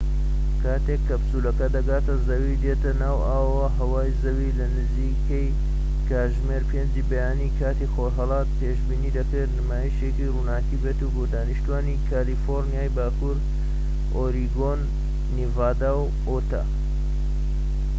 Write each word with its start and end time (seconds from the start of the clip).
کاتێک 0.63 1.01
کەپسولەکە 1.09 1.67
دەگاتە 1.75 2.13
زەوی 2.27 2.53
و 2.59 2.61
دێتە 2.63 2.91
ناو 3.03 3.17
ئاو 3.27 3.49
و 3.59 3.71
هەوای 3.77 4.17
زەوی، 4.23 4.55
لە 4.59 4.65
نزیکەی 4.75 5.55
کاتژمێر 6.09 6.63
5ی 6.69 7.07
بەیانی 7.09 7.55
کاتی 7.59 7.91
خۆرھەڵات، 7.93 8.49
پێشبینی 8.59 9.15
دەکرێت 9.17 9.51
نمایشێکی 9.59 10.31
ڕووناكی 10.35 10.81
بێت 10.83 10.99
بۆ 11.13 11.23
دانیشتوانی 11.33 12.01
کالیفۆرنیای 12.09 12.93
باکوور، 12.97 13.37
ئۆریگۆن، 14.15 14.81
نیڤادا، 15.35 15.91
و 16.03 16.05
ئوتا 16.27 16.63